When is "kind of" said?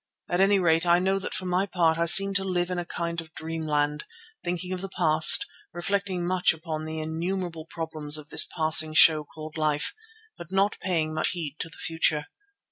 2.87-3.35